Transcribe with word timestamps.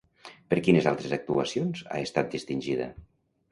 Per 0.53 0.57
quines 0.67 0.87
altres 0.91 1.13
actuacions 1.17 1.85
ha 1.91 2.01
estat 2.09 2.35
distingida? 2.39 2.91